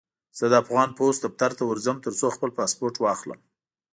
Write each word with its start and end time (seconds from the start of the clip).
زه 0.37 0.45
د 0.51 0.53
افغان 0.63 0.89
پوسټ 0.97 1.21
دفتر 1.25 1.51
ته 1.57 1.63
ورځم، 1.69 1.97
ترڅو 2.05 2.27
خپل 2.35 2.49
پاسپورټ 2.57 2.95
واخلم. 2.99 3.39